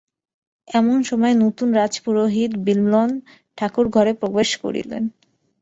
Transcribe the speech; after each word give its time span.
এমন 0.67 0.97
সময়ে 1.03 1.35
নূতন 1.35 1.69
রাজ-পুরোহিত 1.73 2.51
বিল্বন 2.65 3.09
ঠাকুর 3.57 3.85
ঘরে 3.95 4.11
প্রবেশ 4.21 4.49
করিলেন। 4.63 5.03